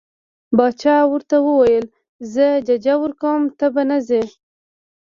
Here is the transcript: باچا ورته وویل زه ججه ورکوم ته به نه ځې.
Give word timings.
باچا 0.57 0.97
ورته 1.11 1.35
وویل 1.47 1.85
زه 2.33 2.47
ججه 2.67 2.95
ورکوم 3.03 3.41
ته 3.59 3.65
به 3.73 3.83
نه 3.89 3.97
ځې. 4.07 4.23